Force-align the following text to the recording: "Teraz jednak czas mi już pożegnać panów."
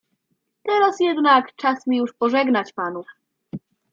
"Teraz 0.63 0.99
jednak 0.99 1.55
czas 1.55 1.87
mi 1.87 1.97
już 1.97 2.13
pożegnać 2.13 2.73
panów." 2.73 3.07